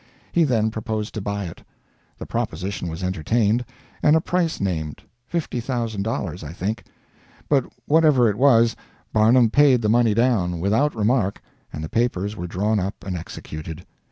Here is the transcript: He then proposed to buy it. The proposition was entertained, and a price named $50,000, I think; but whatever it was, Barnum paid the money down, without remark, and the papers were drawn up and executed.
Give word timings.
He 0.31 0.45
then 0.45 0.71
proposed 0.71 1.13
to 1.13 1.21
buy 1.21 1.45
it. 1.45 1.61
The 2.17 2.25
proposition 2.25 2.89
was 2.89 3.03
entertained, 3.03 3.63
and 4.01 4.15
a 4.15 4.19
price 4.19 4.59
named 4.59 5.03
$50,000, 5.31 6.43
I 6.43 6.51
think; 6.51 6.85
but 7.47 7.65
whatever 7.85 8.27
it 8.27 8.35
was, 8.39 8.75
Barnum 9.13 9.51
paid 9.51 9.83
the 9.83 9.89
money 9.89 10.15
down, 10.15 10.59
without 10.59 10.95
remark, 10.95 11.39
and 11.71 11.83
the 11.83 11.87
papers 11.87 12.35
were 12.35 12.47
drawn 12.47 12.79
up 12.79 12.95
and 13.05 13.15
executed. 13.15 13.85